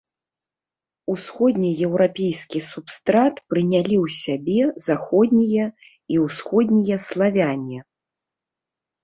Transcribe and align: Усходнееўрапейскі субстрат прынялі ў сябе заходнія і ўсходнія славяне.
Усходнееўрапейскі 1.15 2.61
субстрат 2.69 3.35
прынялі 3.55 3.95
ў 4.05 4.15
сябе 4.21 4.61
заходнія 4.87 5.65
і 6.17 6.19
ўсходнія 6.25 6.97
славяне. 7.07 7.79